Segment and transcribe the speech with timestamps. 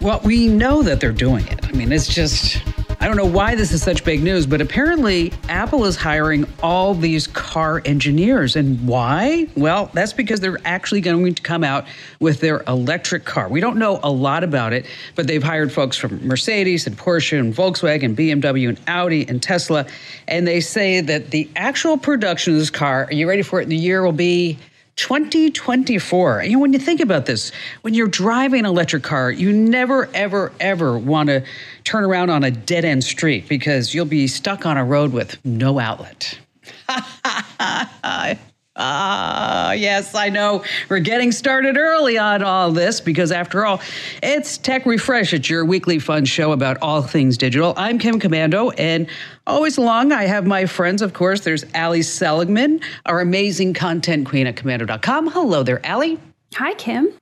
[0.00, 1.66] Well, we know that they're doing it.
[1.66, 2.62] I mean, it's just
[3.02, 6.94] I don't know why this is such big news, but apparently Apple is hiring all
[6.94, 8.56] these car engineers.
[8.56, 9.46] And why?
[9.56, 11.86] Well, that's because they're actually going to come out
[12.18, 13.48] with their electric car.
[13.48, 14.86] We don't know a lot about it,
[15.16, 19.86] but they've hired folks from Mercedes and Porsche and Volkswagen, BMW and Audi and Tesla.
[20.28, 23.68] And they say that the actual production of this car, are you ready for it?
[23.68, 24.58] The year will be
[25.00, 26.42] 2024.
[26.42, 30.10] You know, when you think about this, when you're driving an electric car, you never,
[30.12, 31.42] ever, ever want to
[31.84, 35.42] turn around on a dead end street because you'll be stuck on a road with
[35.42, 36.38] no outlet.
[38.76, 40.64] Ah, yes, I know.
[40.88, 43.80] We're getting started early on all this because, after all,
[44.22, 45.32] it's Tech Refresh.
[45.32, 47.74] It's your weekly fun show about all things digital.
[47.76, 49.08] I'm Kim Komando, and
[49.46, 51.40] always along, I have my friends, of course.
[51.40, 55.32] There's Allie Seligman, our amazing content queen at komando.com.
[55.32, 56.18] Hello there, Allie.
[56.54, 57.12] Hi, Kim.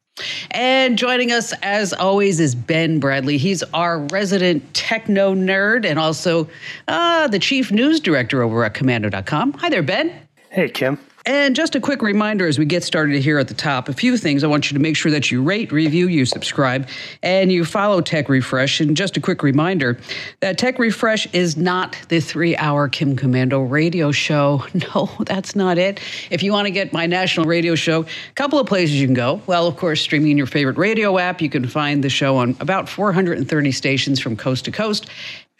[0.50, 3.38] And joining us, as always, is Ben Bradley.
[3.38, 6.48] He's our resident techno nerd and also
[6.88, 9.54] uh, the chief news director over at komando.com.
[9.54, 10.12] Hi there, Ben.
[10.50, 10.98] Hey, Kim.
[11.28, 14.16] And just a quick reminder as we get started here at the top, a few
[14.16, 14.42] things.
[14.42, 16.88] I want you to make sure that you rate, review, you subscribe,
[17.22, 18.80] and you follow Tech Refresh.
[18.80, 20.00] And just a quick reminder
[20.40, 24.64] that Tech Refresh is not the three hour Kim Komando radio show.
[24.94, 26.00] No, that's not it.
[26.30, 29.12] If you want to get my national radio show, a couple of places you can
[29.12, 29.42] go.
[29.46, 31.42] Well, of course, streaming your favorite radio app.
[31.42, 35.10] You can find the show on about 430 stations from coast to coast.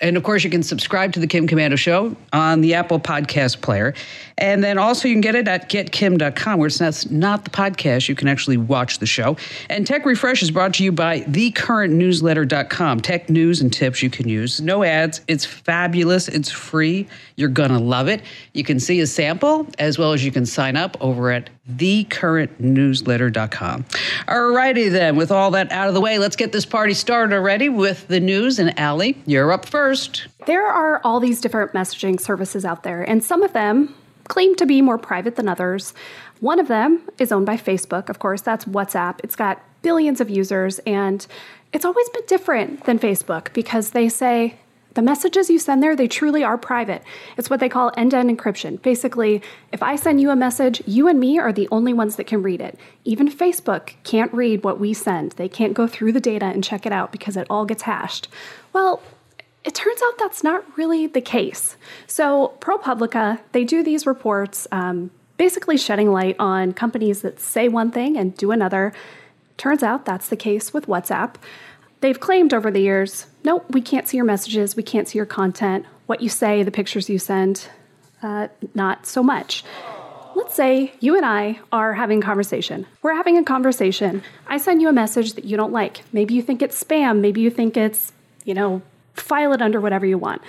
[0.01, 3.61] And of course, you can subscribe to the Kim Komando Show on the Apple Podcast
[3.61, 3.95] Player.
[4.37, 8.09] And then also, you can get it at getkim.com, where it's not, not the podcast.
[8.09, 9.37] You can actually watch the show.
[9.69, 13.01] And Tech Refresh is brought to you by thecurrentnewsletter.com.
[13.01, 14.61] Tech news and tips you can use.
[14.61, 15.23] No ads.
[15.27, 16.29] It's fabulous.
[16.29, 17.09] It's free.
[17.35, 18.23] You're going to love it.
[18.53, 23.85] You can see a sample as well as you can sign up over at thecurrentnewsletter.com.
[24.29, 27.35] All righty then, with all that out of the way, let's get this party started
[27.35, 28.61] already with the news.
[28.61, 29.88] And Allie, you're up first.
[30.47, 33.95] There are all these different messaging services out there, and some of them
[34.25, 35.95] claim to be more private than others.
[36.41, 39.21] One of them is owned by Facebook, of course, that's WhatsApp.
[39.25, 41.27] It's got billions of users, and
[41.73, 44.57] it's always been different than Facebook because they say,
[44.95, 47.05] the messages you send there, they truly are private.
[47.37, 48.83] It's what they call end to end encryption.
[48.83, 52.27] Basically, if I send you a message, you and me are the only ones that
[52.27, 52.77] can read it.
[53.05, 56.85] Even Facebook can't read what we send, they can't go through the data and check
[56.85, 58.29] it out because it all gets hashed.
[58.73, 59.01] Well,
[59.65, 61.77] it turns out that's not really the case.
[62.07, 67.91] So, ProPublica, they do these reports, um, basically shedding light on companies that say one
[67.91, 68.93] thing and do another.
[69.57, 71.35] Turns out that's the case with WhatsApp.
[72.01, 75.27] They've claimed over the years nope, we can't see your messages, we can't see your
[75.27, 77.69] content, what you say, the pictures you send,
[78.23, 79.65] uh, not so much.
[80.35, 82.87] Let's say you and I are having a conversation.
[83.03, 84.23] We're having a conversation.
[84.47, 86.03] I send you a message that you don't like.
[86.13, 88.13] Maybe you think it's spam, maybe you think it's,
[88.45, 88.83] you know,
[89.21, 90.43] file it under whatever you want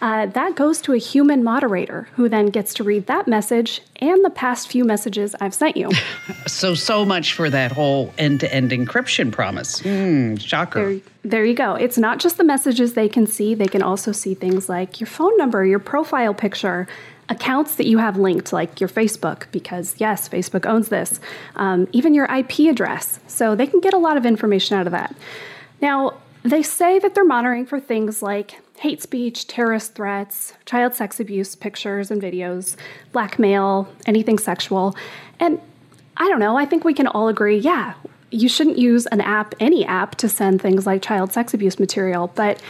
[0.00, 4.24] uh, that goes to a human moderator who then gets to read that message and
[4.24, 5.90] the past few messages I've sent you.
[6.46, 9.82] so, so much for that whole end to end encryption promise.
[9.82, 10.94] Mm, shocker.
[10.94, 11.74] There, there you go.
[11.74, 15.08] It's not just the messages they can see, they can also see things like your
[15.08, 16.86] phone number, your profile picture,
[17.28, 21.20] accounts that you have linked, like your Facebook, because yes, Facebook owns this,
[21.56, 23.18] um, even your IP address.
[23.26, 25.14] So, they can get a lot of information out of that.
[25.80, 26.14] Now,
[26.50, 31.54] they say that they're monitoring for things like hate speech, terrorist threats, child sex abuse
[31.54, 32.76] pictures and videos,
[33.12, 34.96] blackmail, anything sexual.
[35.40, 35.60] And
[36.16, 37.94] I don't know, I think we can all agree yeah,
[38.30, 42.30] you shouldn't use an app, any app, to send things like child sex abuse material,
[42.34, 42.62] but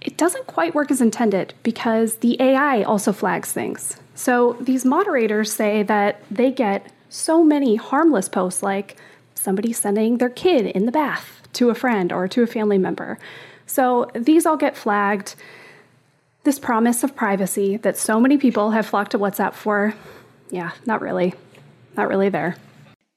[0.00, 3.96] it doesn't quite work as intended because the AI also flags things.
[4.14, 8.96] So these moderators say that they get so many harmless posts like
[9.34, 13.18] somebody sending their kid in the bath to a friend or to a family member.
[13.66, 15.34] So these all get flagged.
[16.44, 19.94] This promise of privacy that so many people have flocked to WhatsApp for,
[20.50, 21.34] yeah, not really.
[21.96, 22.56] Not really there.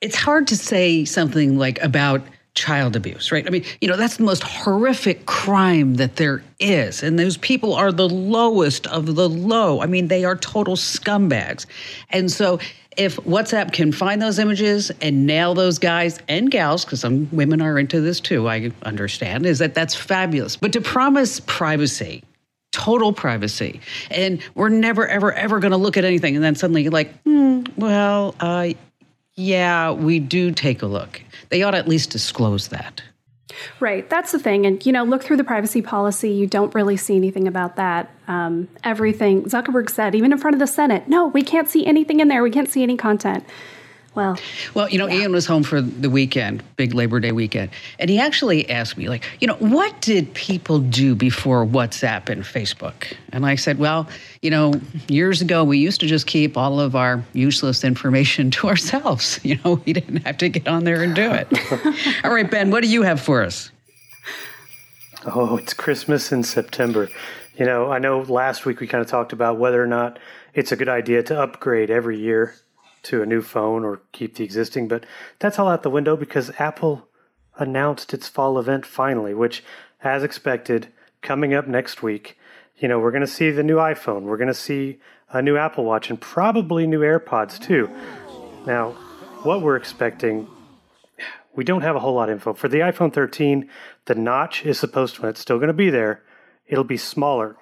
[0.01, 2.21] It's hard to say something like about
[2.55, 3.45] child abuse, right?
[3.47, 7.03] I mean, you know, that's the most horrific crime that there is.
[7.03, 9.81] And those people are the lowest of the low.
[9.81, 11.65] I mean, they are total scumbags.
[12.09, 12.59] And so
[12.97, 17.61] if WhatsApp can find those images and nail those guys and gals, because some women
[17.61, 20.57] are into this too, I understand, is that that's fabulous.
[20.57, 22.23] But to promise privacy,
[22.71, 23.79] total privacy,
[24.09, 27.13] and we're never, ever, ever going to look at anything, and then suddenly you're like,
[27.23, 28.69] hmm, well, uh,
[29.35, 31.21] yeah, we do take a look.
[31.49, 33.01] They ought to at least disclose that.
[33.79, 34.65] Right, that's the thing.
[34.65, 38.11] And, you know, look through the privacy policy, you don't really see anything about that.
[38.27, 42.19] Um, everything Zuckerberg said, even in front of the Senate, no, we can't see anything
[42.19, 42.43] in there.
[42.43, 43.43] We can't see any content.
[44.13, 44.37] Well,
[44.73, 45.21] well, you know, yeah.
[45.21, 49.07] Ian was home for the weekend, big Labor Day weekend, and he actually asked me,
[49.07, 53.13] like, you know, what did people do before WhatsApp and Facebook?
[53.31, 54.09] And I said, well,
[54.41, 54.73] you know,
[55.07, 59.39] years ago we used to just keep all of our useless information to ourselves.
[59.51, 61.47] You know, we didn't have to get on there and do it.
[62.23, 63.69] all right, Ben, what do you have for us?
[65.25, 67.09] Oh, it's Christmas in September.
[67.57, 70.19] You know, I know last week we kind of talked about whether or not
[70.53, 72.55] it's a good idea to upgrade every year
[73.03, 75.05] to a new phone or keep the existing, but
[75.39, 77.07] that's all out the window because Apple
[77.57, 79.63] announced its fall event finally, which,
[80.03, 80.87] as expected,
[81.21, 82.37] coming up next week.
[82.77, 84.99] You know, we're going to see the new iPhone, we're going to see
[85.29, 87.89] a new Apple Watch, and probably new AirPods too.
[88.65, 88.91] Now,
[89.43, 90.47] what we're expecting,
[91.55, 92.53] we don't have a whole lot of info.
[92.53, 93.69] For the iPhone 13,
[94.05, 96.23] the notch is supposed to, it's still going to be there,
[96.67, 97.57] it'll be smaller.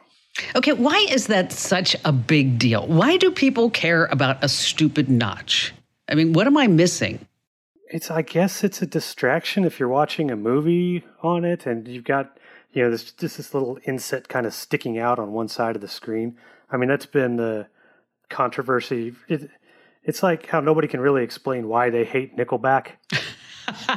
[0.56, 2.88] Okay, why is that such a big deal?
[2.88, 5.74] Why do people care about a stupid notch?
[6.09, 7.25] I mean, what am I missing?
[7.91, 12.03] It's I guess it's a distraction if you're watching a movie on it and you've
[12.03, 12.38] got
[12.71, 15.81] you know this just this little inset kind of sticking out on one side of
[15.81, 16.38] the screen.
[16.71, 17.68] I mean, that's been the
[18.30, 19.13] controversy.
[19.27, 19.50] It,
[20.03, 22.91] it's like how nobody can really explain why they hate Nickelback.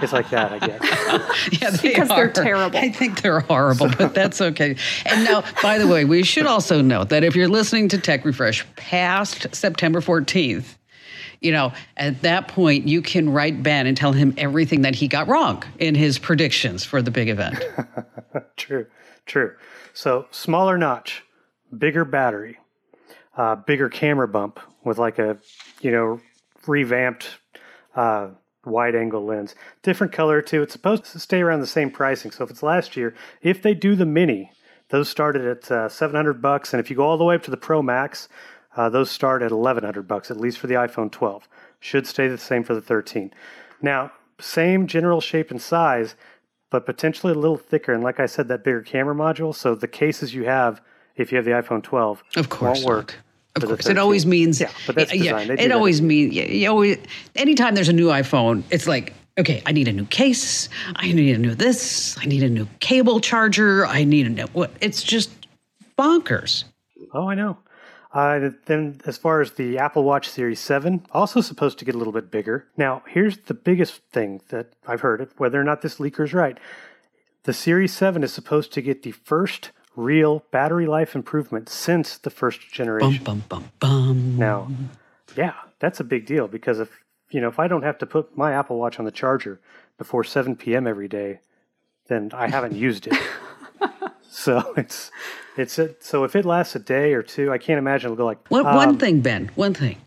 [0.03, 1.53] it's like that, I guess.
[1.61, 2.17] yeah, they because are.
[2.17, 2.79] they're terrible.
[2.79, 4.77] I think they're horrible, but that's okay.
[5.07, 8.25] And now, by the way, we should also note that if you're listening to Tech
[8.25, 10.77] Refresh past September 14th,
[11.43, 15.09] you know, at that point, you can write Ben and tell him everything that he
[15.09, 17.63] got wrong in his predictions for the big event.
[18.57, 18.87] true,
[19.27, 19.55] true.
[19.93, 21.25] So, smaller notch,
[21.77, 22.59] bigger battery,
[23.37, 25.37] uh, bigger camera bump with like a,
[25.81, 26.21] you know,
[26.67, 27.39] revamped
[27.97, 28.29] uh,
[28.65, 29.55] wide angle lens.
[29.83, 30.63] Different color too.
[30.63, 32.31] It's supposed to stay around the same pricing.
[32.31, 34.53] So if it's last year, if they do the mini,
[34.89, 37.51] those started at uh, 700 bucks, and if you go all the way up to
[37.51, 38.29] the Pro Max,
[38.77, 41.49] uh, those start at 1100 bucks at least for the iPhone 12.
[41.81, 43.33] Should stay the same for the 13.
[43.81, 46.15] Now, same general shape and size,
[46.71, 47.93] but potentially a little thicker.
[47.93, 49.55] And like I said, that bigger camera module.
[49.55, 50.81] So the cases you have,
[51.17, 53.15] if you have the iPhone 12, of course won't work.
[53.17, 53.32] Not.
[53.55, 55.49] Of course, it always means yeah, but that's design.
[55.49, 56.99] Yeah, it always means yeah, you always.
[57.37, 61.35] Anytime there's a new iPhone, it's like okay, I need a new case, I need
[61.35, 64.71] a new this, I need a new cable charger, I need a new what?
[64.81, 65.31] It's just
[65.99, 66.65] bonkers.
[67.13, 67.59] Oh, I know.
[68.13, 71.99] Uh, then, as far as the Apple Watch Series 7, also supposed to get a
[71.99, 72.67] little bit bigger.
[72.77, 76.59] Now, here's the biggest thing that I've heard, whether or not this leaker is right.
[77.45, 82.31] The Series 7 is supposed to get the first real battery life improvement since the
[82.31, 83.23] first generation.
[83.25, 84.37] Bum, bum, bum, bum.
[84.39, 84.69] Now,
[85.37, 86.91] yeah, that's a big deal because if
[87.31, 89.61] you know if I don't have to put my Apple Watch on the charger
[89.99, 90.87] before 7 p.m.
[90.87, 91.41] every day,
[92.09, 93.19] then I haven't used it.
[94.29, 95.11] so it's
[95.57, 98.25] it's a, so if it lasts a day or two, I can't imagine it'll go
[98.25, 98.47] like.
[98.49, 99.51] One, um, one thing, Ben.
[99.55, 99.99] One thing,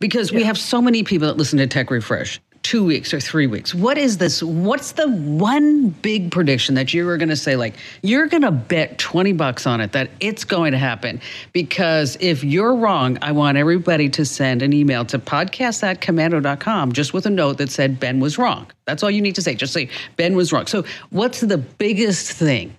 [0.00, 0.38] because yeah.
[0.38, 3.74] we have so many people that listen to Tech Refresh two weeks or three weeks.
[3.74, 4.42] What is this?
[4.42, 8.50] What's the one big prediction that you were going to say, like, you're going to
[8.50, 11.20] bet 20 bucks on it that it's going to happen?
[11.52, 16.92] Because if you're wrong, I want everybody to send an email to podcast at komando.com
[16.92, 18.70] just with a note that said Ben was wrong.
[18.86, 19.54] That's all you need to say.
[19.54, 20.66] Just say Ben was wrong.
[20.66, 22.76] So, what's the biggest thing?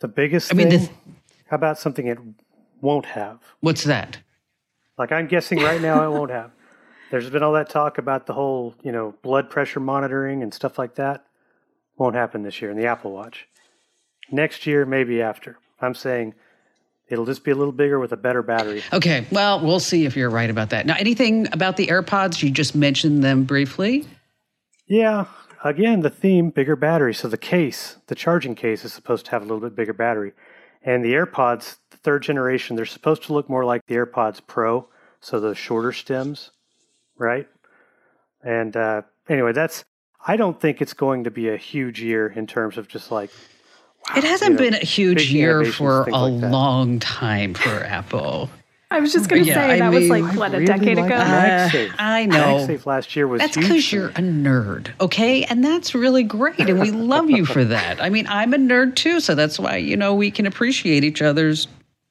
[0.00, 0.80] The biggest I mean, thing?
[0.80, 0.90] The,
[1.46, 2.18] how about something it
[2.80, 3.38] won't have?
[3.60, 4.18] What's that?
[4.98, 6.50] Like, I'm guessing right now it won't have.
[7.10, 10.78] There's been all that talk about the whole, you know, blood pressure monitoring and stuff
[10.78, 11.24] like that.
[11.96, 13.46] Won't happen this year in the Apple Watch.
[14.30, 15.58] Next year, maybe after.
[15.80, 16.34] I'm saying
[17.08, 18.82] it'll just be a little bigger with a better battery.
[18.92, 19.24] Okay.
[19.30, 20.84] Well, we'll see if you're right about that.
[20.84, 22.42] Now, anything about the AirPods?
[22.42, 24.04] You just mentioned them briefly.
[24.86, 25.26] Yeah.
[25.64, 27.14] Again, the theme bigger battery.
[27.14, 30.32] So the case, the charging case, is supposed to have a little bit bigger battery.
[30.82, 34.88] And the AirPods, the third generation, they're supposed to look more like the AirPods Pro.
[35.20, 36.50] So those shorter stems
[37.18, 37.48] right?
[38.42, 39.84] And uh, anyway, that's.
[40.28, 43.30] I don't think it's going to be a huge year in terms of just like.
[44.08, 47.84] Wow, it hasn't you know, been a huge year for a like long time for
[47.84, 48.50] Apple.
[48.88, 50.66] I was just going to yeah, say I that mean, was like what a really
[50.66, 51.14] decade ago.
[51.16, 51.68] Uh,
[51.98, 52.66] I know.
[52.66, 53.40] MagSafe last year was.
[53.40, 57.64] That's because you're a nerd, okay, and that's really great, and we love you for
[57.64, 58.00] that.
[58.00, 61.20] I mean, I'm a nerd too, so that's why you know we can appreciate each
[61.20, 61.66] other's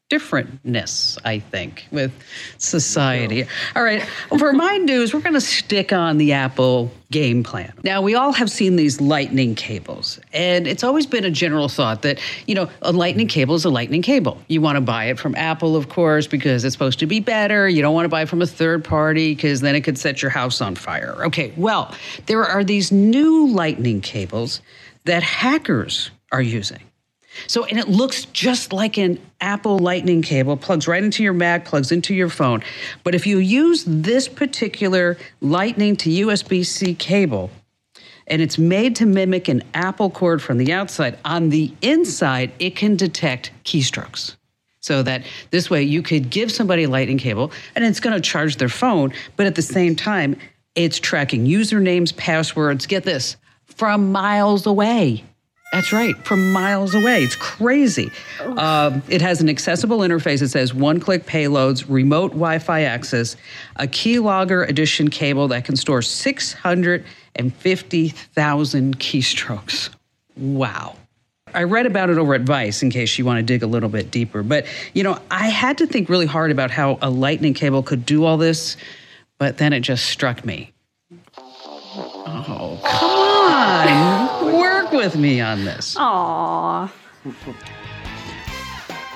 [0.10, 2.12] differentness, I think, with
[2.60, 3.46] society.
[3.76, 4.04] All right,
[4.38, 7.74] for my news, we're going to stick on the Apple game plan.
[7.84, 12.04] Now, we all have seen these lightning cables, and it's always been a general thought
[12.04, 14.40] that, you know, a lightning cable is a lightning cable.
[14.48, 17.68] You want to buy it from Apple, of course, because it's supposed to be better.
[17.68, 20.22] You don't want to buy it from a third party because then it could set
[20.22, 21.26] your house on fire.
[21.26, 21.96] Okay, well,
[22.28, 24.62] there are these new lightning cables
[25.06, 26.85] that hackers are using.
[27.48, 31.66] So, and it looks just like an Apple Lightning cable, plugs right into your Mac,
[31.66, 32.64] plugs into your phone.
[33.04, 37.50] But if you use this particular Lightning to USB C cable,
[38.28, 42.76] and it's made to mimic an Apple cord from the outside, on the inside, it
[42.76, 44.36] can detect keystrokes.
[44.80, 48.22] So that this way you could give somebody a Lightning cable and it's going to
[48.22, 50.38] charge their phone, but at the same time,
[50.76, 55.24] it's tracking usernames, passwords, get this, from miles away.
[55.72, 57.24] That's right, from miles away.
[57.24, 58.12] It's crazy.
[58.40, 60.42] Um, it has an accessible interface.
[60.42, 63.36] It says one click payloads, remote Wi Fi access,
[63.76, 69.90] a keylogger edition cable that can store 650,000 keystrokes.
[70.38, 70.96] Wow.
[71.54, 73.90] I read about it over at Vice in case you want to dig a little
[73.90, 74.44] bit deeper.
[74.44, 78.06] But, you know, I had to think really hard about how a lightning cable could
[78.06, 78.76] do all this,
[79.38, 80.74] but then it just struck me.
[81.38, 84.25] Oh, come on.
[84.96, 85.96] With me on this.
[85.96, 86.02] Aww.
[86.04, 86.90] All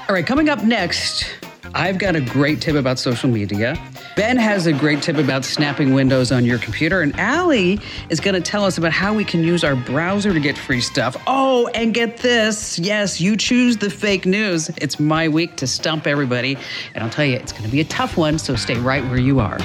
[0.10, 1.26] right, coming up next,
[1.74, 3.82] I've got a great tip about social media.
[4.18, 8.36] Ben has a great tip about snapping windows on your computer, and Allie is going
[8.36, 11.16] to tell us about how we can use our browser to get free stuff.
[11.28, 14.70] Oh, and get this yes, you choose the fake news.
[14.78, 16.58] It's my week to stump everybody,
[16.94, 19.20] and I'll tell you, it's going to be a tough one, so stay right where
[19.20, 19.60] you are.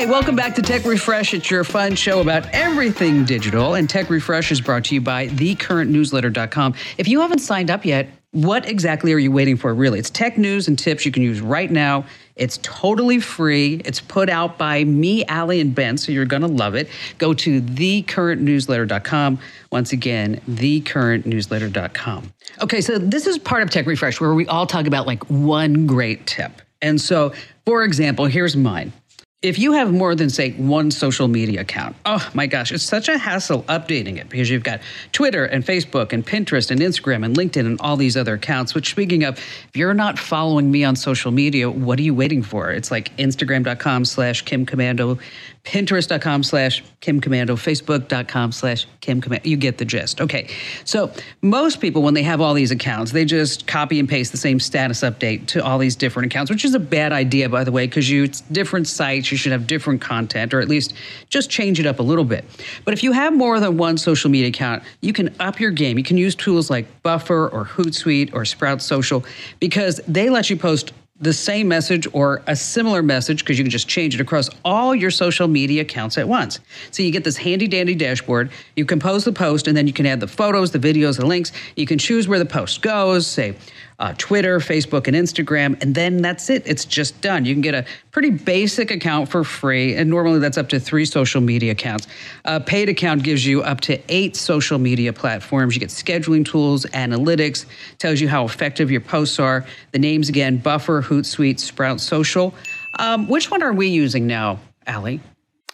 [0.00, 1.34] Hey, welcome back to Tech Refresh.
[1.34, 3.74] It's your fun show about everything digital.
[3.74, 6.74] And Tech Refresh is brought to you by thecurrentnewsletter.com.
[6.96, 9.98] If you haven't signed up yet, what exactly are you waiting for, really?
[9.98, 12.06] It's tech news and tips you can use right now.
[12.34, 13.82] It's totally free.
[13.84, 16.88] It's put out by me, Allie, and Ben, so you're going to love it.
[17.18, 19.38] Go to thecurrentnewsletter.com.
[19.70, 22.32] Once again, thecurrentnewsletter.com.
[22.62, 25.86] Okay, so this is part of Tech Refresh where we all talk about like one
[25.86, 26.62] great tip.
[26.80, 27.34] And so,
[27.66, 28.94] for example, here's mine
[29.42, 33.08] if you have more than say one social media account oh my gosh it's such
[33.08, 34.80] a hassle updating it because you've got
[35.12, 38.74] twitter and facebook and pinterest and instagram and linkedin and all these other accounts.
[38.74, 42.42] Which speaking of if you're not following me on social media what are you waiting
[42.42, 42.70] for?
[42.70, 45.18] It's like instagram.com slash kim komando
[45.64, 50.20] pinterest.com slash kim komando facebook.com slash kim komando you get the gist.
[50.20, 50.48] Okay.
[50.84, 51.12] So
[51.42, 54.58] most people when they have all these accounts they just copy and paste the same
[54.58, 57.86] status update to all these different accounts which is a bad idea by the way
[57.86, 60.94] because you it's different sites you should have different content or at least
[61.28, 62.44] just change it up a little bit.
[62.84, 65.98] But if you have more than one social media account you can up your game.
[65.98, 69.24] You can use tools like buffer or hootsuite or sprout social
[69.58, 73.70] because they let you post the same message or a similar message because you can
[73.70, 76.60] just change it across all your social media accounts at once.
[76.90, 78.50] So you get this handy dandy dashboard.
[78.74, 81.52] You compose the post and then you can add the photos, the videos, the links.
[81.76, 83.54] You can choose where the post goes, say
[84.00, 86.62] uh, Twitter, Facebook, and Instagram, and then that's it.
[86.66, 87.44] It's just done.
[87.44, 91.04] You can get a pretty basic account for free, and normally that's up to three
[91.04, 92.06] social media accounts.
[92.46, 95.74] A paid account gives you up to eight social media platforms.
[95.74, 97.66] You get scheduling tools, analytics,
[97.98, 99.66] tells you how effective your posts are.
[99.92, 102.54] The names again Buffer, Hootsuite, Sprout Social.
[102.98, 105.20] Um, which one are we using now, Allie?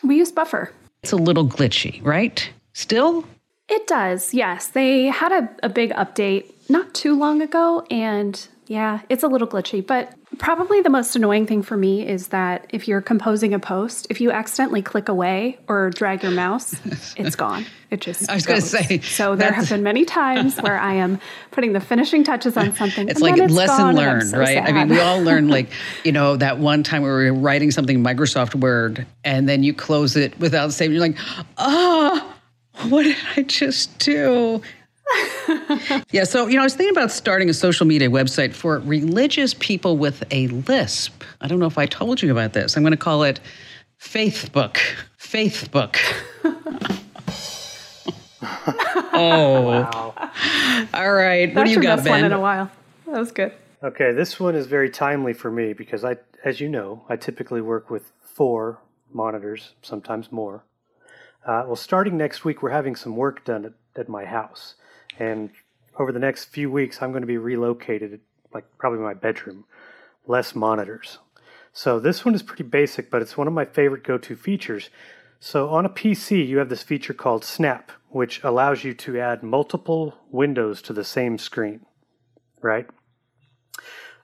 [0.02, 0.72] We use Buffer.
[1.04, 2.50] It's a little glitchy, right?
[2.72, 3.24] Still?
[3.68, 4.68] It does, yes.
[4.68, 9.46] They had a, a big update not too long ago, and yeah, it's a little
[9.46, 13.58] glitchy, but probably the most annoying thing for me is that if you're composing a
[13.58, 16.74] post, if you accidentally click away or drag your mouse,
[17.16, 17.64] it's gone.
[17.90, 18.98] It just I was going to say.
[19.00, 21.20] So there have been many times where I am
[21.52, 23.08] putting the finishing touches on something.
[23.08, 24.56] It's like it's lesson learned, so right?
[24.56, 24.68] Sad.
[24.68, 25.70] I mean, we all learn like,
[26.04, 29.62] you know, that one time where we were writing something in Microsoft Word and then
[29.62, 30.96] you close it without saving.
[30.96, 31.18] You're like,
[31.58, 32.35] ah, oh,
[32.88, 34.60] what did I just do?
[36.10, 39.54] yeah, so you know, I was thinking about starting a social media website for religious
[39.54, 41.22] people with a lisp.
[41.40, 42.76] I don't know if I told you about this.
[42.76, 43.40] I'm going to call it
[44.00, 44.78] Faithbook.
[45.18, 45.96] Faithbook.
[49.12, 50.14] oh, Wow.
[50.92, 51.48] all right.
[51.48, 52.70] what That's do you your got, best one in a while.
[53.06, 53.52] That was good.
[53.82, 57.60] Okay, this one is very timely for me because I, as you know, I typically
[57.60, 58.80] work with four
[59.12, 60.64] monitors, sometimes more.
[61.46, 64.74] Uh, well, starting next week, we're having some work done at, at my house,
[65.16, 65.50] and
[65.96, 68.20] over the next few weeks, I'm going to be relocated,
[68.52, 69.64] like probably my bedroom,
[70.26, 71.18] less monitors.
[71.72, 74.90] So this one is pretty basic, but it's one of my favorite go-to features.
[75.38, 79.44] So on a PC, you have this feature called Snap, which allows you to add
[79.44, 81.86] multiple windows to the same screen,
[82.60, 82.88] right?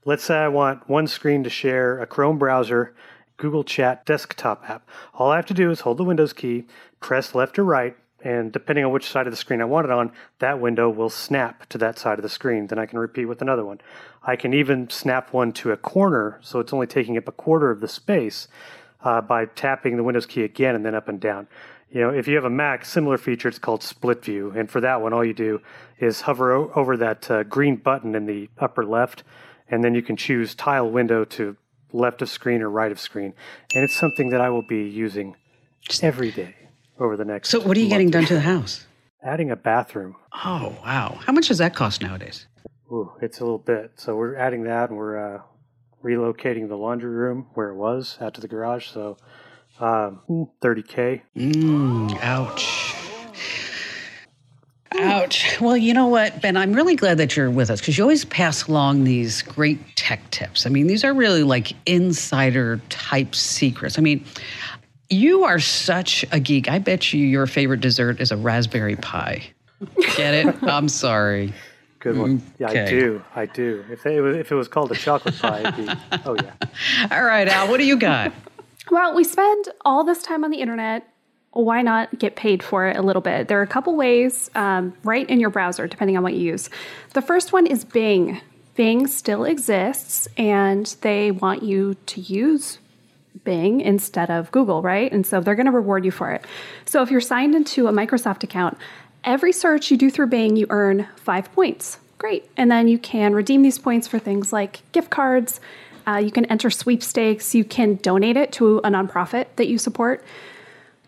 [0.05, 2.97] Let's say I want one screen to share a Chrome browser,
[3.42, 4.88] Google Chat desktop app.
[5.14, 6.64] All I have to do is hold the Windows key,
[7.00, 9.90] press left or right, and depending on which side of the screen I want it
[9.90, 12.68] on, that window will snap to that side of the screen.
[12.68, 13.80] Then I can repeat with another one.
[14.22, 17.72] I can even snap one to a corner, so it's only taking up a quarter
[17.72, 18.46] of the space
[19.02, 21.49] uh, by tapping the Windows key again and then up and down.
[21.90, 24.52] You know, if you have a Mac, similar feature, it's called split view.
[24.54, 25.61] And for that one, all you do
[25.99, 29.25] is hover o- over that uh, green button in the upper left,
[29.68, 31.56] and then you can choose tile window to
[31.92, 33.34] left of screen or right of screen.
[33.75, 35.37] And it's something that I will be using
[36.02, 36.54] every day
[36.99, 37.49] over the next.
[37.49, 38.87] So, what are you getting done to the house?
[39.22, 40.16] Adding a bathroom.
[40.44, 41.18] Oh, wow.
[41.25, 42.46] How much does that cost nowadays?
[42.90, 43.92] Ooh, it's a little bit.
[43.96, 45.42] So we're adding that, and we're uh,
[46.04, 48.88] relocating the laundry room where it was out to the garage.
[48.88, 49.16] So
[49.80, 50.20] um,
[50.61, 51.22] 30k.
[51.37, 52.91] Mm, ouch.
[54.99, 55.61] Ouch.
[55.61, 58.25] Well, you know what, Ben, I'm really glad that you're with us because you always
[58.25, 60.66] pass along these great tech tips.
[60.66, 63.99] I mean, these are really like insider type secrets.
[63.99, 64.25] I mean,
[65.08, 66.68] you are such a geek.
[66.68, 69.42] I bet you your favorite dessert is a raspberry pie.
[70.16, 70.62] Get it?
[70.62, 71.52] I'm sorry.
[71.99, 72.42] Good one.
[72.58, 73.22] Yeah, I do.
[73.37, 73.84] I do.
[73.90, 75.92] If it was, if it was called a chocolate pie, it'd be,
[76.25, 77.08] oh yeah.
[77.12, 78.32] All right, Al, what do you got?
[78.90, 81.06] Well, we spend all this time on the internet.
[81.52, 83.49] Why not get paid for it a little bit?
[83.49, 86.71] There are a couple ways um, right in your browser, depending on what you use.
[87.12, 88.40] The first one is Bing.
[88.75, 92.78] Bing still exists, and they want you to use
[93.44, 95.12] Bing instead of Google, right?
[95.12, 96.47] And so they're going to reward you for it.
[96.87, 98.78] So if you're signed into a Microsoft account,
[99.23, 101.99] every search you do through Bing, you earn five points.
[102.16, 102.49] Great.
[102.56, 105.61] And then you can redeem these points for things like gift cards.
[106.06, 107.54] Uh, you can enter sweepstakes.
[107.54, 110.25] You can donate it to a nonprofit that you support.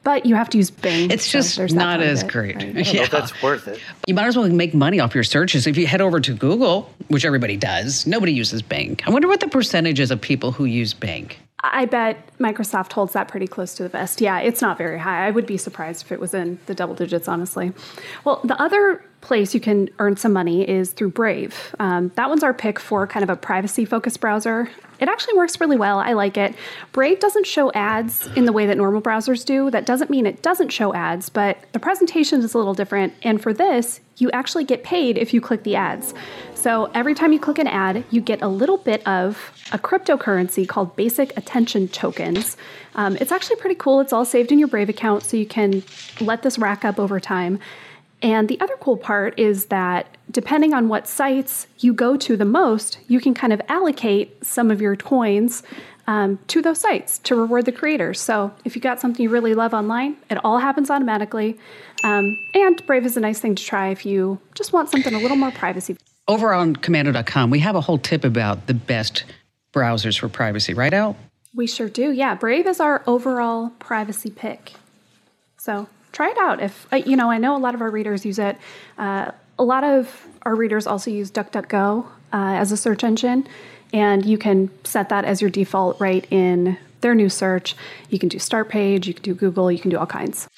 [0.04, 1.10] But you have to use Bing.
[1.10, 2.56] It's so just not as it, great.
[2.56, 2.64] right?
[2.76, 3.80] I don't know if that's worth it.
[4.06, 5.66] You might as well make money off your searches.
[5.66, 9.00] If you head over to Google, which everybody does, nobody uses Bing.
[9.06, 11.30] I wonder what the percentage is of people who use Bing.
[11.62, 14.20] I bet Microsoft holds that pretty close to the vest.
[14.20, 15.26] Yeah, it's not very high.
[15.26, 17.72] I would be surprised if it was in the double digits, honestly.
[18.24, 21.74] Well, the other place you can earn some money is through Brave.
[21.78, 24.68] Um, that one's our pick for kind of a privacy focused browser.
[25.00, 25.98] It actually works really well.
[25.98, 26.54] I like it.
[26.92, 29.70] Brave doesn't show ads in the way that normal browsers do.
[29.70, 33.14] That doesn't mean it doesn't show ads, but the presentation is a little different.
[33.22, 36.14] And for this, you actually get paid if you click the ads.
[36.64, 40.66] So every time you click an ad, you get a little bit of a cryptocurrency
[40.66, 42.56] called Basic Attention Tokens.
[42.94, 44.00] Um, it's actually pretty cool.
[44.00, 45.82] It's all saved in your Brave account, so you can
[46.22, 47.58] let this rack up over time.
[48.22, 52.46] And the other cool part is that depending on what sites you go to the
[52.46, 55.62] most, you can kind of allocate some of your coins
[56.06, 58.22] um, to those sites to reward the creators.
[58.22, 61.58] So if you got something you really love online, it all happens automatically.
[62.04, 65.18] Um, and Brave is a nice thing to try if you just want something a
[65.18, 65.98] little more privacy.
[66.26, 69.24] Over on komando.com, we have a whole tip about the best
[69.74, 71.16] browsers for privacy, right, Al?
[71.54, 72.10] We sure do.
[72.10, 74.72] Yeah, Brave is our overall privacy pick.
[75.58, 76.62] So try it out.
[76.62, 78.56] If uh, you know, I know a lot of our readers use it.
[78.96, 83.46] Uh, a lot of our readers also use DuckDuckGo uh, as a search engine,
[83.92, 87.76] and you can set that as your default right in their new search.
[88.08, 90.48] You can do Start Page, you can do Google, you can do all kinds.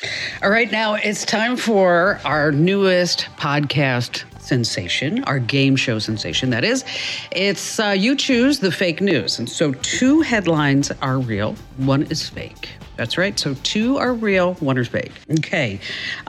[0.42, 6.50] All right, now it's time for our newest podcast sensation, our game show sensation.
[6.50, 6.85] That is,
[7.30, 9.38] it's uh, you choose the fake news.
[9.38, 12.68] And so two headlines are real, one is fake.
[12.96, 13.38] That's right.
[13.38, 15.12] So two are real, one is fake.
[15.30, 15.80] Okay.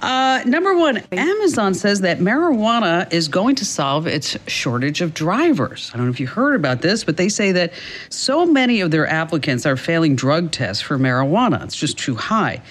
[0.01, 5.91] Uh, number one Amazon says that marijuana is going to solve its shortage of drivers.
[5.93, 7.71] I don't know if you heard about this, but they say that
[8.09, 11.63] so many of their applicants are failing drug tests for marijuana.
[11.63, 12.61] It's just too high.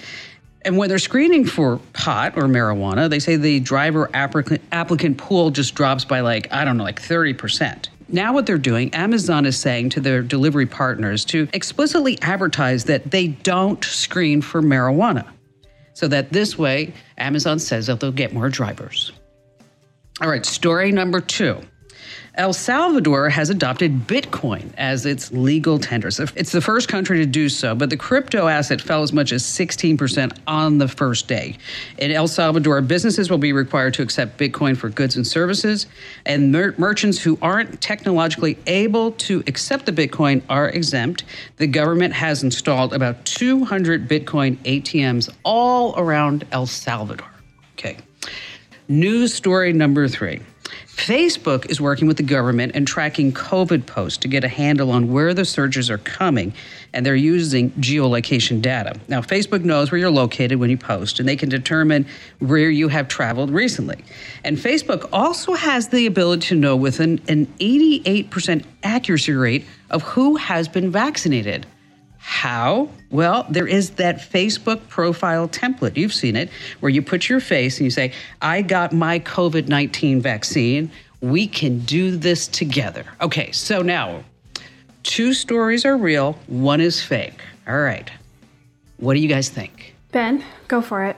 [0.67, 5.75] And when they're screening for pot or marijuana, they say the driver applicant, pool just
[5.75, 7.87] drops by like, I don't know, like 30%.
[8.09, 13.11] Now, what they're doing, Amazon is saying to their delivery partners to explicitly advertise that
[13.11, 15.25] they don't screen for marijuana.
[15.93, 19.13] So that this way, Amazon says that they'll get more drivers.
[20.19, 21.61] All right, story number two.
[22.35, 26.11] El Salvador has adopted Bitcoin as its legal tender.
[26.11, 29.31] So it's the first country to do so, but the crypto asset fell as much
[29.31, 31.57] as 16% on the first day.
[31.97, 35.87] In El Salvador, businesses will be required to accept Bitcoin for goods and services,
[36.25, 41.23] and mer- merchants who aren't technologically able to accept the Bitcoin are exempt.
[41.57, 47.27] The government has installed about 200 Bitcoin ATMs all around El Salvador.
[47.73, 47.97] Okay.
[48.87, 50.41] News story number three.
[50.97, 55.11] Facebook is working with the government and tracking COVID posts to get a handle on
[55.11, 56.53] where the surges are coming,
[56.91, 58.99] and they're using geolocation data.
[59.07, 62.07] Now, Facebook knows where you're located when you post, and they can determine
[62.39, 64.03] where you have traveled recently.
[64.43, 70.01] And Facebook also has the ability to know with an, an 88% accuracy rate of
[70.01, 71.67] who has been vaccinated.
[72.17, 72.89] How?
[73.09, 75.95] Well, there is that Facebook profile template.
[75.95, 76.49] You've seen it,
[76.81, 80.91] where you put your face and you say, I got my COVID 19 vaccine.
[81.21, 83.05] We can do this together.
[83.21, 84.23] Okay, so now
[85.03, 87.41] two stories are real, one is fake.
[87.67, 88.11] All right.
[88.97, 89.95] What do you guys think?
[90.11, 91.15] Ben, go for it.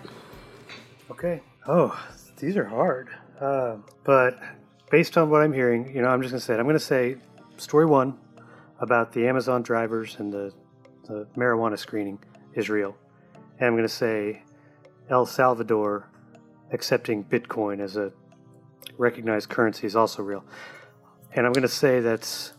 [1.12, 1.42] Okay.
[1.68, 2.00] Oh,
[2.38, 3.10] these are hard.
[3.40, 4.40] Uh, but
[4.92, 6.60] based on what I'm hearing, you know, I'm just going to say it.
[6.60, 7.16] I'm going to say
[7.58, 8.18] story one
[8.80, 10.54] about the Amazon drivers and the
[11.10, 12.20] the marijuana screening
[12.54, 12.96] is real.
[13.58, 14.44] And I'm going to say
[15.10, 16.08] El Salvador
[16.72, 18.14] accepting Bitcoin as a
[18.98, 20.46] recognized currency is also real.
[21.34, 22.54] And I'm going to say that's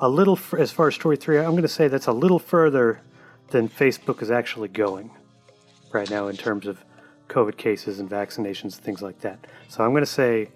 [0.00, 3.00] a little, as far as story three, I'm going to say that's a little further
[3.50, 5.10] than Facebook is actually going
[5.92, 6.84] right now in terms of
[7.28, 9.46] COVID cases and vaccinations and things like that.
[9.68, 10.50] So I'm going to say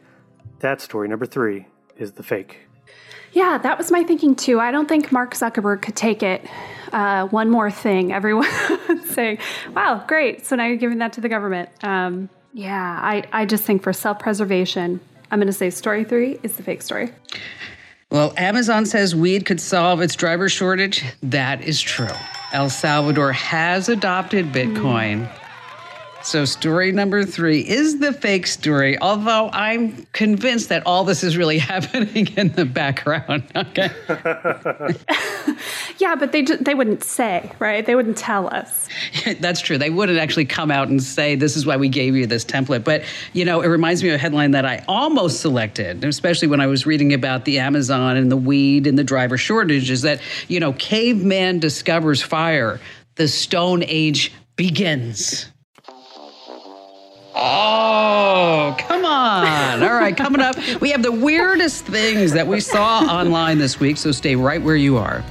[0.58, 2.58] that story, number three, is the fake.
[3.32, 4.60] Yeah, that was my thinking too.
[4.60, 6.46] I don't think Mark Zuckerberg could take it.
[6.92, 8.48] Uh, one more thing, everyone
[9.06, 9.38] saying,
[9.74, 10.46] wow, great.
[10.46, 11.70] So now you're giving that to the government.
[11.82, 15.00] Um, yeah, I, I just think for self preservation,
[15.30, 17.10] I'm going to say story three is the fake story.
[18.10, 21.02] Well, Amazon says weed could solve its driver shortage.
[21.22, 22.08] That is true.
[22.52, 25.26] El Salvador has adopted Bitcoin.
[25.26, 25.41] Mm.
[26.24, 31.36] So, story number three is the fake story, although I'm convinced that all this is
[31.36, 33.44] really happening in the background.
[33.62, 33.90] Okay.
[35.98, 37.84] yeah, but they, they wouldn't say, right?
[37.86, 38.88] They wouldn't tell us.
[39.40, 39.78] That's true.
[39.78, 42.84] They wouldn't actually come out and say, this is why we gave you this template.
[42.84, 46.60] But, you know, it reminds me of a headline that I almost selected, especially when
[46.60, 50.20] I was reading about the Amazon and the weed and the driver shortage, is that,
[50.48, 52.80] you know, caveman discovers fire,
[53.14, 55.46] the Stone Age begins.
[57.34, 59.82] Oh, come on.
[59.82, 63.96] All right, coming up, we have the weirdest things that we saw online this week,
[63.96, 65.24] so stay right where you are.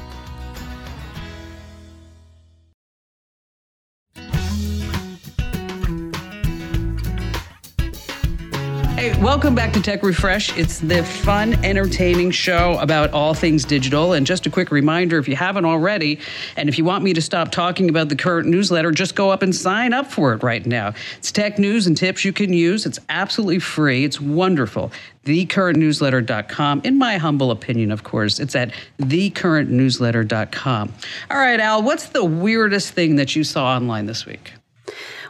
[9.21, 10.57] Welcome back to Tech Refresh.
[10.57, 14.13] It's the fun, entertaining show about all things digital.
[14.13, 16.19] And just a quick reminder if you haven't already,
[16.57, 19.43] and if you want me to stop talking about the current newsletter, just go up
[19.43, 20.95] and sign up for it right now.
[21.19, 22.87] It's tech news and tips you can use.
[22.87, 24.91] It's absolutely free, it's wonderful.
[25.25, 26.81] TheCurrentNewsletter.com.
[26.83, 30.93] In my humble opinion, of course, it's at TheCurrentNewsletter.com.
[31.29, 34.53] All right, Al, what's the weirdest thing that you saw online this week?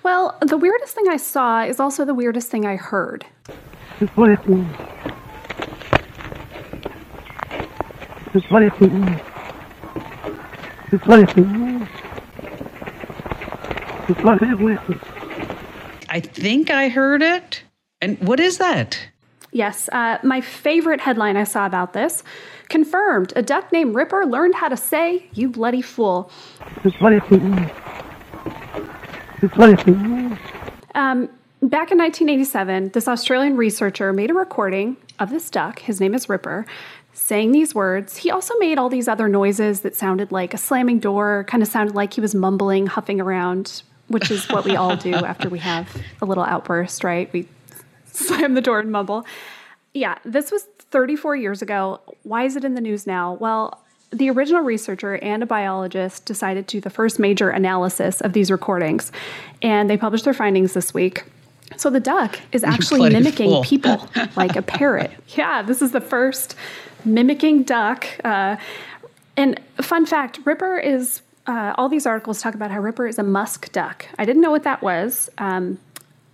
[0.04, 3.26] Well, the weirdest thing I saw is also the weirdest thing I heard.
[16.10, 17.64] I think I heard it.
[18.02, 19.00] And what is that?
[19.52, 22.24] Yes, uh, my favorite headline I saw about this.
[22.70, 26.32] Confirmed a duck named Ripper learned how to say, You bloody fool.
[30.96, 31.30] Um,
[31.62, 35.80] back in 1987, this Australian researcher made a recording of this duck.
[35.80, 36.66] His name is Ripper.
[37.14, 41.00] Saying these words, he also made all these other noises that sounded like a slamming
[41.00, 44.96] door, kind of sounded like he was mumbling, huffing around, which is what we all
[44.96, 47.32] do after we have a little outburst, right?
[47.32, 47.48] We
[48.06, 49.26] slam the door and mumble.
[49.94, 52.00] Yeah, this was 34 years ago.
[52.24, 53.34] Why is it in the news now?
[53.34, 58.34] Well, the original researcher and a biologist decided to do the first major analysis of
[58.34, 59.12] these recordings,
[59.62, 61.24] and they published their findings this week.
[61.78, 65.12] So the duck is actually mimicking people like a parrot.
[65.30, 66.56] Yeah, this is the first
[67.06, 68.08] mimicking duck.
[68.24, 68.58] Uh,
[69.38, 73.24] and fun fact Ripper is, uh, all these articles talk about how Ripper is a
[73.24, 74.06] musk duck.
[74.18, 75.30] I didn't know what that was.
[75.38, 75.80] Um,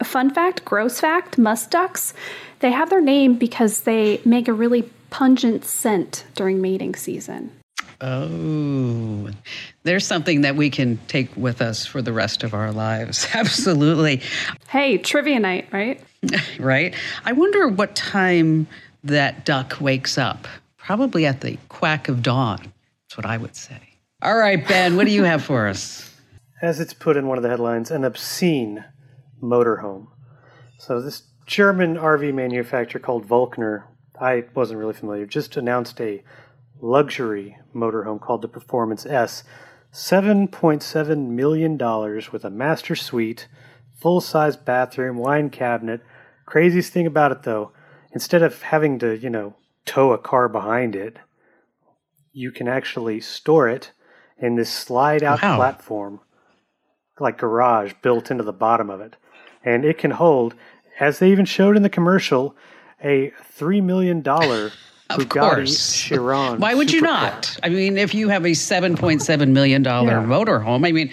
[0.04, 2.14] fun fact, gross fact, musk ducks,
[2.60, 7.52] they have their name because they make a really pungent scent during mating season.
[8.00, 9.30] Oh,
[9.84, 13.28] there's something that we can take with us for the rest of our lives.
[13.34, 14.22] Absolutely.
[14.68, 16.00] Hey, trivia night, right?
[16.60, 16.94] right.
[17.26, 18.68] I wonder what time
[19.04, 20.48] that duck wakes up.
[20.78, 22.60] Probably at the quack of dawn.
[22.60, 23.80] That's what I would say.
[24.22, 26.16] All right, Ben, what do you have for us?
[26.62, 28.84] As it's put in one of the headlines, an obscene
[29.42, 30.08] motorhome.
[30.80, 33.84] So, this German RV manufacturer called Volkner,
[34.20, 36.24] I wasn't really familiar, just announced a
[36.82, 39.44] luxury motorhome called the Performance S.
[39.94, 41.78] $7.7 million
[42.32, 43.48] with a master suite,
[44.00, 46.02] full size bathroom, wine cabinet.
[46.46, 47.72] Craziest thing about it though,
[48.12, 51.18] instead of having to, you know, tow a car behind it,
[52.32, 53.92] you can actually store it
[54.38, 55.56] in this slide out Wow.
[55.56, 56.20] platform,
[57.20, 59.16] like garage built into the bottom of it.
[59.64, 60.54] And it can hold,
[61.00, 62.56] as they even showed in the commercial,
[63.04, 64.24] a $3 million
[65.10, 65.94] Of Bugatti course.
[65.96, 66.60] Chiron.
[66.60, 67.58] Why would you not?
[67.64, 69.92] I mean, if you have a $7.7 million Yeah.
[70.26, 71.12] motorhome, I mean,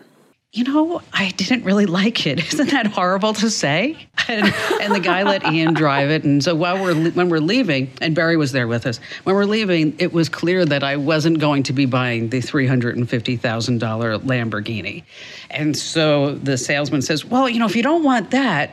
[0.53, 2.39] You know, I didn't really like it.
[2.53, 3.97] Isn't that horrible to say?
[4.29, 6.23] And, and the guy let Ian drive it.
[6.23, 9.43] And so while we're when we're leaving, and Barry was there with us, when we're
[9.45, 13.09] leaving, it was clear that I wasn't going to be buying the three hundred and
[13.09, 15.03] fifty thousand dollar Lamborghini.
[15.49, 18.71] And so the salesman says, "Well, you know, if you don't want that."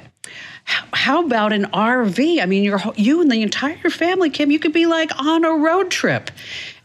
[0.64, 2.40] How, about an RV?
[2.40, 5.52] I mean, you're, you and the entire family, Kim, you could be like on a
[5.52, 6.30] road trip.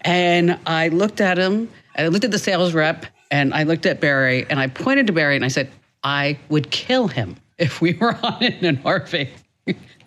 [0.02, 4.00] And I looked at him, I looked at the sales rep, and I looked at
[4.00, 5.70] Barry, and I pointed to Barry and I said,
[6.04, 9.30] I would kill him if we were on in an RV.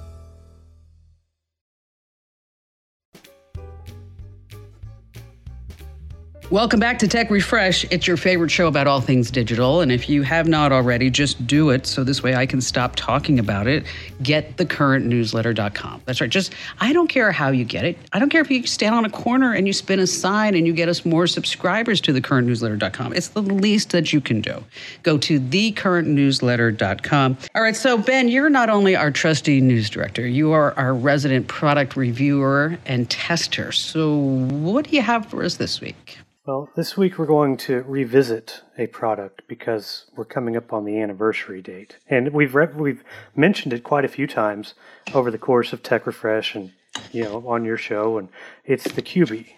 [6.49, 7.83] Welcome back to Tech Refresh.
[7.91, 9.81] It's your favorite show about all things digital.
[9.81, 12.95] And if you have not already, just do it so this way I can stop
[12.95, 13.83] talking about it.
[14.23, 16.03] Get thecurrentnewsletter.com.
[16.05, 16.29] That's right.
[16.29, 17.97] Just, I don't care how you get it.
[18.13, 20.65] I don't care if you stand on a corner and you spin a sign and
[20.65, 23.11] you get us more subscribers to thecurrentnewsletter.com.
[23.11, 24.63] It's the least that you can do.
[25.03, 27.37] Go to thecurrentnewsletter.com.
[27.55, 27.75] All right.
[27.75, 32.77] So, Ben, you're not only our trusty news director, you are our resident product reviewer
[32.85, 33.73] and tester.
[33.73, 36.17] So, what do you have for us this week?
[36.47, 40.97] Well, this week we're going to revisit a product because we're coming up on the
[40.97, 43.03] anniversary date, and we've re- we've
[43.35, 44.73] mentioned it quite a few times
[45.13, 46.71] over the course of Tech Refresh and
[47.11, 48.29] you know on your show, and
[48.63, 49.55] it's the Cubii,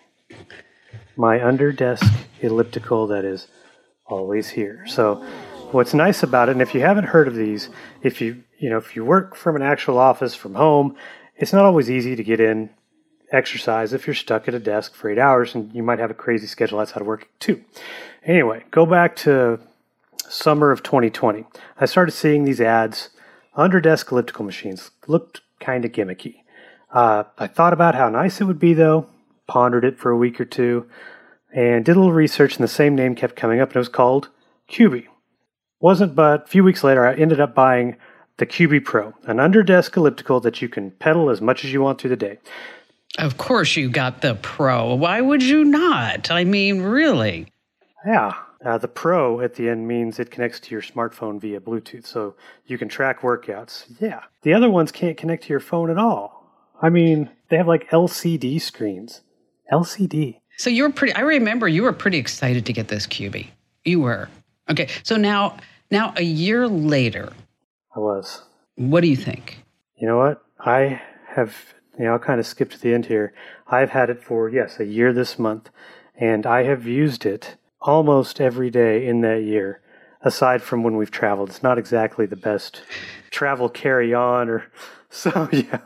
[1.16, 3.46] my under desk elliptical that is
[4.08, 4.84] always here.
[4.88, 5.24] So,
[5.70, 7.70] what's nice about it, and if you haven't heard of these,
[8.02, 10.96] if you you know if you work from an actual office from home,
[11.38, 12.72] it's not always easy to get in
[13.32, 16.16] exercise if you're stuck at a desk for eight hours and you might have a
[16.16, 17.64] crazy schedule outside of work too.
[18.24, 19.60] Anyway, go back to
[20.28, 21.46] summer of 2020.
[21.80, 23.10] I started seeing these ads
[23.56, 24.92] under desk elliptical machines.
[25.08, 26.42] Looked kind of gimmicky.
[26.92, 29.08] Uh, I thought about how nice it would be though,
[29.48, 30.88] pondered it for a week or two,
[31.54, 33.90] and did a little research and the same name kept coming up and it was
[33.90, 34.30] called
[34.70, 35.08] Cubii.
[35.80, 37.96] Wasn't but a few weeks later I ended up buying
[38.38, 41.82] the Cubii Pro, an under desk elliptical that you can pedal as much as you
[41.82, 42.40] want through the day.
[43.20, 44.96] Of course, you got the pro.
[44.96, 46.32] Why would you not?
[46.32, 47.48] I mean, really?
[48.06, 48.34] Yeah,
[48.66, 52.36] Uh, the Pro at the end means it connects to your smartphone via Bluetooth, so
[52.66, 53.86] you can track workouts.
[54.02, 54.24] Yeah.
[54.42, 56.46] The other ones can't connect to your phone at all.
[56.82, 59.22] I mean, they have like LCD screens.
[59.72, 60.40] LCD.
[60.58, 61.14] So you were pretty.
[61.14, 63.48] I remember you were pretty excited to get this Cubii.
[63.86, 64.28] You were.
[64.70, 64.88] Okay.
[65.04, 65.56] So now,
[65.90, 67.32] now a year later,
[67.96, 68.42] I was.
[68.76, 69.64] What do you think?
[69.98, 70.42] You know what?
[70.60, 71.02] I
[71.34, 71.56] have.
[72.00, 73.34] You know, I'll kind of skip to the end here.
[73.68, 75.70] I've had it for yes a year this month,
[76.16, 79.82] and I have used it almost every day in that year.
[80.22, 82.82] Aside from when we've traveled, it's not exactly the best
[83.32, 84.66] travel carry on or
[85.10, 85.50] so.
[85.52, 85.80] Yeah.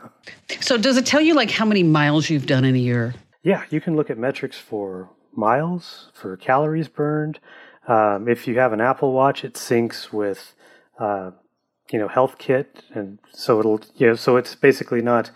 [0.60, 3.14] So does it tell you like how many miles you've done in a year?
[3.42, 7.40] Yeah, you can look at metrics for miles, for calories burned.
[7.86, 10.54] Um, if you have an Apple Watch, it syncs with,
[10.98, 11.32] uh,
[11.90, 15.30] you know, Health Kit, and so it'll, you know, so it's basically not,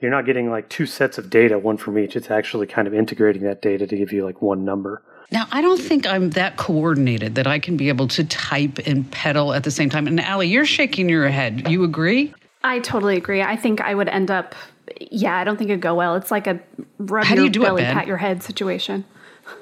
[0.00, 2.16] you're not getting like two sets of data, one from each.
[2.16, 5.02] It's actually kind of integrating that data to give you like one number.
[5.32, 9.10] Now, I don't think I'm that coordinated that I can be able to type and
[9.10, 10.06] pedal at the same time.
[10.06, 11.68] And Allie, you're shaking your head.
[11.68, 12.32] You agree?
[12.62, 13.42] I totally agree.
[13.42, 14.54] I think I would end up,
[15.00, 16.14] yeah, I don't think it'd go well.
[16.14, 16.60] It's like a
[16.98, 17.94] rub How do your you do it, belly, Ben?
[17.94, 19.04] pat your head situation.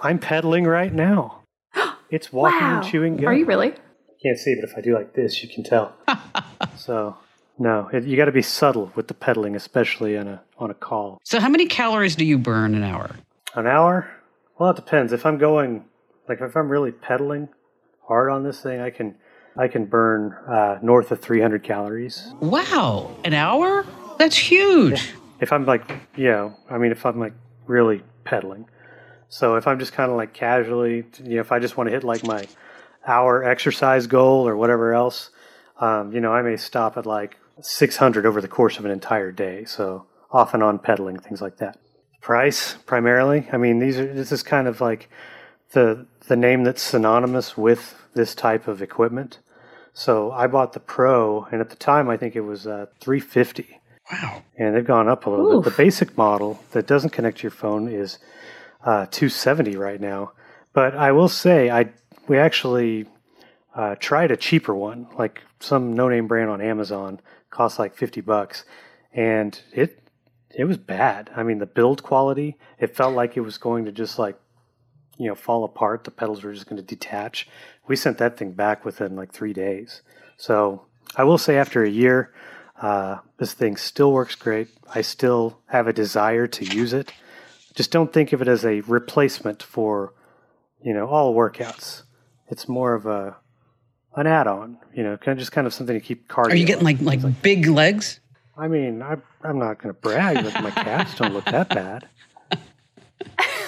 [0.03, 1.41] I'm pedaling right now.
[2.11, 2.81] It's walking wow.
[2.81, 3.27] and chewing gum.
[3.27, 3.75] Are you really?
[4.23, 5.97] Can't see, but if I do like this, you can tell.
[6.77, 7.17] so
[7.59, 10.75] no, it, you got to be subtle with the pedaling, especially on a on a
[10.75, 11.21] call.
[11.25, 13.17] So, how many calories do you burn an hour?
[13.55, 14.11] An hour?
[14.59, 15.13] Well, it depends.
[15.13, 15.85] If I'm going,
[16.29, 17.49] like if I'm really pedaling
[18.07, 19.15] hard on this thing, I can
[19.57, 22.33] I can burn uh, north of 300 calories.
[22.41, 23.87] Wow, an hour?
[24.19, 25.15] That's huge.
[25.41, 27.35] If I'm like, you know, I mean, if I'm like
[27.67, 28.67] really pedaling.
[29.29, 31.93] So if I'm just kind of like casually, you know, if I just want to
[31.93, 32.47] hit like my
[33.07, 35.31] hour exercise goal or whatever else,
[35.81, 39.33] um, you know, I may stop at like 600 over the course of an entire
[39.33, 39.65] day.
[39.65, 41.79] So off and on pedaling, things like that.
[42.21, 43.49] Price primarily.
[43.53, 45.09] I mean, these are this is kind of like
[45.73, 49.39] the the name that's synonymous with this type of equipment.
[49.93, 53.81] So I bought the Pro, and at the time I think it was uh, 350,
[54.11, 54.43] Wow.
[54.59, 55.65] and they've gone up a little Oof.
[55.65, 55.71] bit.
[55.71, 58.19] The basic model that doesn't connect to your phone is
[58.85, 60.33] uh, 270 right now.
[60.73, 61.91] But I will say, I
[62.27, 63.07] we actually
[63.75, 67.21] uh, tried a cheaper one, like some no-name brand on Amazon,
[67.55, 68.65] cost like 50 bucks,
[69.13, 70.01] and it
[70.57, 71.31] it was bad.
[71.35, 74.39] I mean, the build quality, it felt like it was going to just like
[75.17, 76.05] you know fall apart.
[76.05, 77.49] The pedals were just going to detach.
[77.87, 80.03] We sent that thing back within like three days.
[80.37, 80.87] So
[81.17, 82.33] I will say, after a year,
[82.81, 84.69] uh, this thing still works great.
[84.93, 87.13] I still have a desire to use it.
[87.75, 90.13] Just don't think of it as a replacement for
[90.83, 92.03] you know all workouts.
[92.49, 93.37] It's more of a
[94.17, 94.79] an add-on.
[94.95, 96.53] You know, kind of just kind of something to keep cardio.
[96.53, 98.21] Are you getting like like big legs?
[98.57, 102.09] I mean, I, I'm not going to brag, but my calves don't look that bad.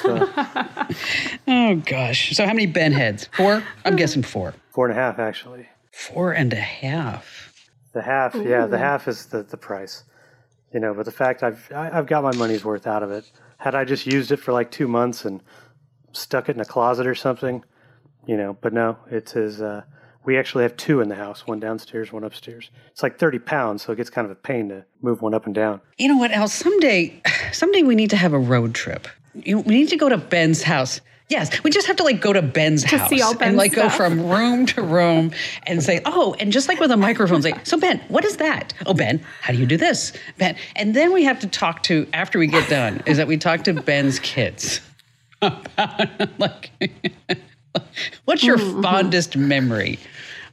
[0.02, 0.28] So,
[1.48, 2.36] Oh gosh.
[2.36, 3.28] So how many Ben heads?
[3.32, 3.64] Four?
[3.84, 4.54] I'm guessing four.
[4.70, 5.68] four and a half, actually.
[5.90, 7.70] Four and a half.
[7.92, 10.04] The half, yeah, the half is the, the price.
[10.72, 13.30] You know, but the fact I've I, I've got my money's worth out of it.
[13.58, 15.42] Had I just used it for like two months and
[16.12, 17.64] stuck it in a closet or something,
[18.26, 19.62] you know, but no, it's his.
[19.62, 19.82] Uh,
[20.26, 22.70] we actually have two in the house, one downstairs, one upstairs.
[22.90, 25.46] It's like thirty pounds, so it gets kind of a pain to move one up
[25.46, 25.80] and down.
[25.98, 26.52] You know what else?
[26.52, 29.08] Someday, someday we need to have a road trip.
[29.34, 31.00] You, we need to go to Ben's house.
[31.28, 33.56] Yes, we just have to like go to Ben's To house see all and Ben's
[33.56, 35.32] like go from room to room
[35.64, 38.72] and say, oh, and just like with a microphone, say, so Ben, what is that?
[38.86, 40.12] Oh, Ben, how do you do this?
[40.38, 43.36] Ben, and then we have to talk to after we get done is that we
[43.36, 44.80] talk to Ben's kids
[45.42, 46.70] about like,
[48.24, 48.82] what's your Mm-hmm.
[48.82, 49.98] fondest memory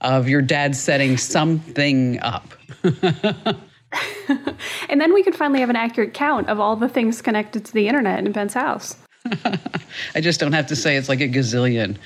[0.04, 2.54] of your dad setting something up?
[4.89, 7.74] And then we could finally have an accurate count of all the things connected to
[7.74, 8.96] the internet in Ben's house.
[10.16, 11.98] I just don't have to say it's like a gazillion.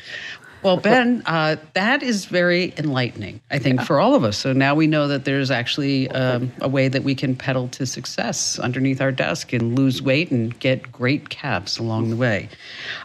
[0.64, 4.38] Well, Ben, uh, that is very enlightening, I think, for all of us.
[4.38, 7.86] So now we know that there's actually um, a way that we can pedal to
[7.86, 12.50] success underneath our desk and lose weight and get great calves along the way.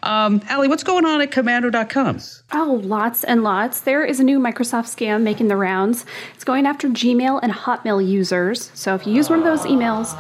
[0.02, 2.20] Um, Allie, what's going on at komando.com?
[2.52, 3.80] Oh, lots and lots.
[3.80, 6.06] There is a new Microsoft scam making the rounds.
[6.34, 8.70] It's going after Gmail and Hotmail users.
[8.74, 10.18] So if you use one of those emails,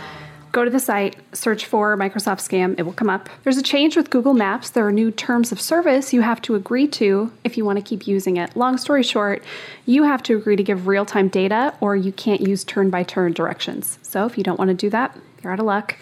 [0.52, 3.28] go to the site, search for Microsoft scam, it will come up.
[3.42, 4.70] There's a change with Google Maps.
[4.70, 7.84] There are new terms of service you have to agree to if you want to
[7.84, 8.54] keep using it.
[8.54, 9.42] Long story short,
[9.86, 13.02] you have to agree to give real time data or you can't use turn by
[13.02, 13.98] turn directions.
[14.02, 15.96] So if you don't want to do that, you're out of luck.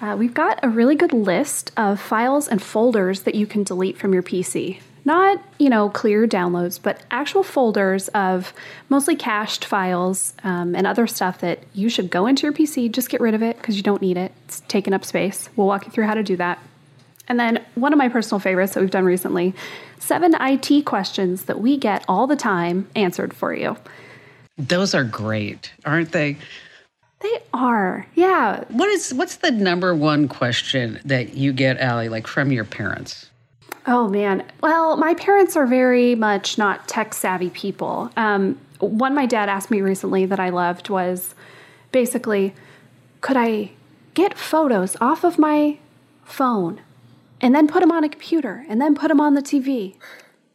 [0.00, 3.96] Uh, we've got a really good list of files and folders that you can delete
[3.98, 4.80] from your PC.
[5.06, 8.54] Not, you know, clear downloads, but actual folders of
[8.88, 13.10] mostly cached files um, and other stuff that you should go into your PC, just
[13.10, 14.32] get rid of it because you don't need it.
[14.46, 15.50] It's taking up space.
[15.56, 16.58] We'll walk you through how to do that.
[17.28, 19.54] And then one of my personal favorites that we've done recently
[19.98, 23.76] seven IT questions that we get all the time answered for you.
[24.56, 26.36] Those are great, aren't they?
[27.20, 28.64] They are, yeah.
[28.68, 33.30] What is what's the number one question that you get, Allie, like from your parents?
[33.86, 34.44] Oh man.
[34.62, 38.10] Well, my parents are very much not tech savvy people.
[38.16, 41.34] Um, one my dad asked me recently that I loved was
[41.92, 42.54] basically,
[43.20, 43.72] could I
[44.14, 45.78] get photos off of my
[46.24, 46.80] phone
[47.40, 49.96] and then put them on a computer and then put them on the TV?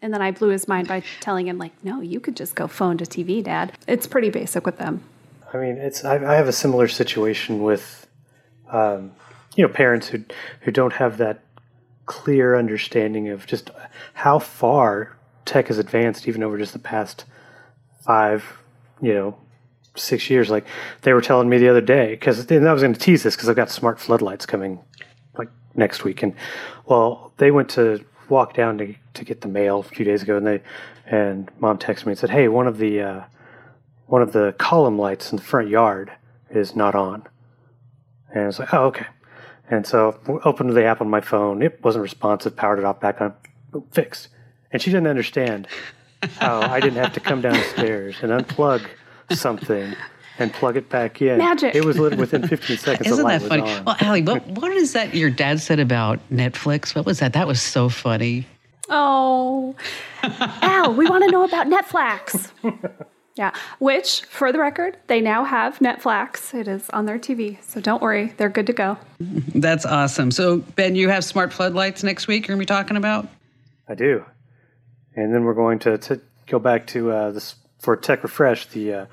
[0.02, 2.68] And then I blew his mind by telling him, like, no, you could just go
[2.68, 3.74] phone to TV, Dad.
[3.86, 5.04] It's pretty basic with them.
[5.54, 8.08] I mean, it's I, I have a similar situation with,
[8.72, 9.12] um,
[9.56, 10.24] you know, parents who
[10.62, 11.42] who don't have that
[12.10, 13.70] clear understanding of just
[14.16, 17.24] how far tech has advanced, even over just the past
[18.02, 18.44] five,
[19.00, 19.38] you know,
[19.96, 20.50] six years.
[20.50, 20.66] Like
[21.04, 23.48] they were telling me the other day, because I was going to tease this because
[23.48, 24.80] I've got smart floodlights coming
[25.38, 26.34] like next week, and
[26.88, 30.36] well, they went to walk down to to get the mail a few days ago,
[30.36, 30.62] and they
[31.06, 33.24] and mom texted me and said, "Hey, one of the uh,
[34.08, 36.12] one of the column lights in the front yard
[36.50, 37.28] is not on,"
[38.34, 39.06] and I was like, "Oh, okay."
[39.70, 41.62] And so opened the app on my phone.
[41.62, 42.56] It wasn't responsive.
[42.56, 43.34] Powered it off, back on,
[43.92, 44.30] fixed.
[44.72, 45.68] And she didn't understand
[46.40, 48.86] how I didn't have to come downstairs and unplug
[49.32, 49.96] something
[50.40, 51.38] and plug it back in.
[51.38, 51.76] Magic.
[51.76, 53.08] It was lit within 15 seconds.
[53.08, 53.62] Isn't the light that funny?
[53.62, 53.86] Was on.
[53.86, 56.96] Well, Allie, what what is that your dad said about Netflix?
[56.96, 57.34] What was that?
[57.34, 58.48] That was so funny.
[58.90, 59.76] Oh,
[60.24, 62.50] Al, we want to know about Netflix.
[63.40, 66.54] Yeah, which, for the record, they now have Netflix.
[66.54, 68.98] It is on their TV, so don't worry, they're good to go.
[69.20, 70.30] That's awesome.
[70.32, 72.46] So, Ben, you have smart floodlights next week.
[72.46, 73.30] You're gonna be talking about.
[73.88, 74.26] I do.
[75.16, 78.94] And then we're going to, to go back to uh, this for Tech Refresh, the
[78.94, 79.06] uh,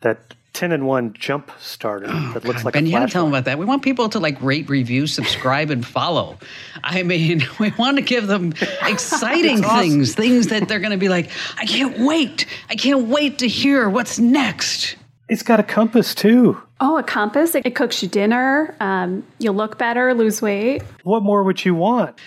[0.00, 3.06] that 10 and 1 jump starter oh, that looks God, like ben, a you got
[3.06, 3.58] to tell them about that.
[3.58, 6.38] We want people to like rate, review, subscribe, and follow.
[6.82, 9.80] I mean, we want to give them exciting awesome.
[9.80, 12.46] things, things that they're going to be like, I can't wait.
[12.70, 14.96] I can't wait to hear what's next.
[15.28, 16.60] It's got a compass too.
[16.86, 17.54] Oh, a compass.
[17.54, 18.76] It, it cooks you dinner.
[18.78, 20.82] Um, you'll look better, lose weight.
[21.02, 22.18] What more would you want?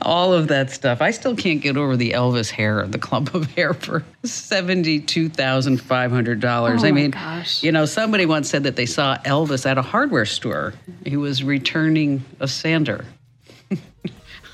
[0.00, 1.02] All of that stuff.
[1.02, 5.80] I still can't get over the Elvis hair, the clump of hair for seventy-two thousand
[5.80, 6.84] five hundred dollars.
[6.84, 7.64] Oh I mean, gosh.
[7.64, 10.74] you know, somebody once said that they saw Elvis at a hardware store.
[11.04, 13.04] He was returning a sander.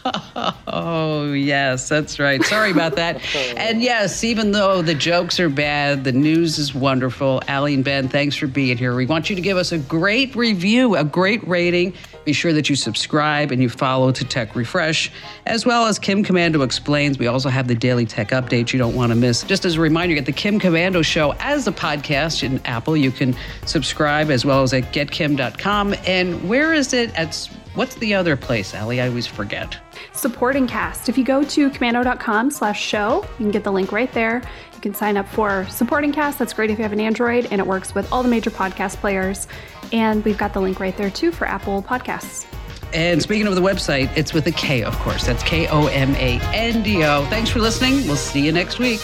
[0.74, 2.42] Oh, yes, that's right.
[2.44, 3.20] Sorry about that.
[3.56, 7.42] and yes, even though the jokes are bad, the news is wonderful.
[7.46, 8.94] Allie and Ben, thanks for being here.
[8.94, 11.92] We want you to give us a great review, a great rating.
[12.24, 15.10] Be sure that you subscribe and you follow to Tech Refresh,
[15.46, 17.18] as well as Kim Komando Explains.
[17.18, 19.42] We also have the daily tech update you don't want to miss.
[19.42, 22.96] Just as a reminder, you get the Kim Komando Show as a podcast in Apple.
[22.96, 23.36] You can
[23.66, 25.94] subscribe as well as at getkim.com.
[26.06, 27.14] And where is it?
[27.18, 29.00] At what's the other place, Allie?
[29.00, 29.76] I always forget.
[30.12, 31.08] Supporting cast.
[31.08, 34.42] If you go to komando.com slash show, you can get the link right there.
[34.74, 36.38] You can sign up for supporting cast.
[36.38, 38.96] That's great if you have an Android, and it works with all the major podcast
[38.96, 39.46] players.
[39.92, 42.46] And we've got the link right there too for Apple Podcasts.
[42.94, 45.24] And speaking of the website, it's with a K, of course.
[45.24, 47.24] That's K O M A N D O.
[47.30, 48.06] Thanks for listening.
[48.06, 49.00] We'll see you next week.